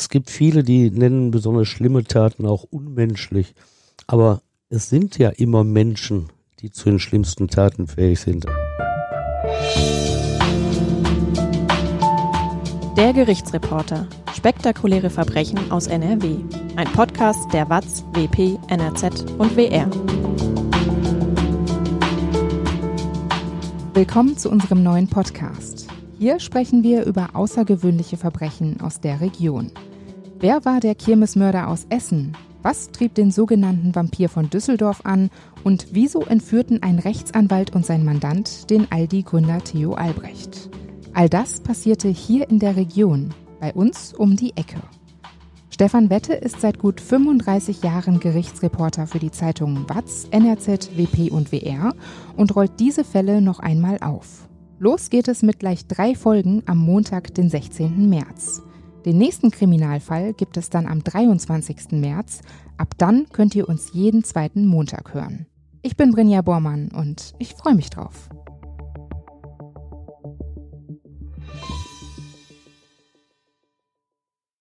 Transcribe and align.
Es 0.00 0.08
gibt 0.08 0.30
viele, 0.30 0.62
die 0.62 0.92
nennen 0.92 1.32
besonders 1.32 1.66
schlimme 1.66 2.04
Taten 2.04 2.46
auch 2.46 2.62
unmenschlich. 2.62 3.52
Aber 4.06 4.42
es 4.68 4.88
sind 4.88 5.18
ja 5.18 5.30
immer 5.30 5.64
Menschen, 5.64 6.28
die 6.60 6.70
zu 6.70 6.88
den 6.88 7.00
schlimmsten 7.00 7.48
Taten 7.48 7.88
fähig 7.88 8.20
sind. 8.20 8.46
Der 12.96 13.12
Gerichtsreporter. 13.12 14.06
Spektakuläre 14.36 15.10
Verbrechen 15.10 15.58
aus 15.72 15.88
NRW. 15.88 16.36
Ein 16.76 16.86
Podcast 16.92 17.52
der 17.52 17.68
WAZ, 17.68 18.04
WP, 18.12 18.56
NRZ 18.68 19.32
und 19.36 19.56
WR. 19.56 19.90
Willkommen 23.94 24.36
zu 24.36 24.48
unserem 24.48 24.84
neuen 24.84 25.08
Podcast. 25.08 25.88
Hier 26.20 26.38
sprechen 26.38 26.84
wir 26.84 27.04
über 27.04 27.30
außergewöhnliche 27.34 28.16
Verbrechen 28.16 28.80
aus 28.80 29.00
der 29.00 29.20
Region. 29.20 29.72
Wer 30.40 30.64
war 30.64 30.78
der 30.78 30.94
Kirmesmörder 30.94 31.66
aus 31.66 31.86
Essen? 31.90 32.36
Was 32.62 32.92
trieb 32.92 33.12
den 33.16 33.32
sogenannten 33.32 33.96
Vampir 33.96 34.28
von 34.28 34.48
Düsseldorf 34.48 35.00
an? 35.02 35.30
Und 35.64 35.88
wieso 35.90 36.20
entführten 36.20 36.80
ein 36.80 37.00
Rechtsanwalt 37.00 37.74
und 37.74 37.84
sein 37.84 38.04
Mandant 38.04 38.70
den 38.70 38.86
Aldi-Gründer 38.92 39.64
Theo 39.64 39.94
Albrecht? 39.94 40.70
All 41.12 41.28
das 41.28 41.58
passierte 41.58 42.06
hier 42.06 42.48
in 42.50 42.60
der 42.60 42.76
Region, 42.76 43.34
bei 43.58 43.72
uns 43.74 44.14
um 44.14 44.36
die 44.36 44.56
Ecke. 44.56 44.80
Stefan 45.70 46.08
Wette 46.08 46.34
ist 46.34 46.60
seit 46.60 46.78
gut 46.78 47.00
35 47.00 47.82
Jahren 47.82 48.20
Gerichtsreporter 48.20 49.08
für 49.08 49.18
die 49.18 49.32
Zeitungen 49.32 49.88
WAZ, 49.88 50.28
NRZ, 50.30 50.96
WP 50.96 51.32
und 51.32 51.50
WR 51.50 51.94
und 52.36 52.54
rollt 52.54 52.78
diese 52.78 53.02
Fälle 53.02 53.40
noch 53.40 53.58
einmal 53.58 53.98
auf. 53.98 54.46
Los 54.78 55.10
geht 55.10 55.26
es 55.26 55.42
mit 55.42 55.58
gleich 55.58 55.88
drei 55.88 56.14
Folgen 56.14 56.62
am 56.66 56.78
Montag, 56.78 57.34
den 57.34 57.50
16. 57.50 58.08
März. 58.08 58.62
Den 59.04 59.18
nächsten 59.18 59.50
Kriminalfall 59.50 60.32
gibt 60.32 60.56
es 60.56 60.70
dann 60.70 60.86
am 60.86 61.04
23. 61.04 61.92
März. 61.92 62.40
Ab 62.76 62.94
dann 62.98 63.26
könnt 63.32 63.54
ihr 63.54 63.68
uns 63.68 63.92
jeden 63.92 64.24
zweiten 64.24 64.66
Montag 64.66 65.14
hören. 65.14 65.46
Ich 65.82 65.96
bin 65.96 66.10
Brinja 66.10 66.42
Bormann 66.42 66.90
und 66.94 67.34
ich 67.38 67.54
freue 67.54 67.74
mich 67.74 67.90
drauf. 67.90 68.28